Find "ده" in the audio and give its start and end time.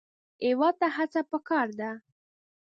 1.79-1.91